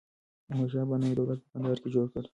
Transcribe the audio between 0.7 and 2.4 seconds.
بابا نوی دولت په کندهار کي جوړ کړ.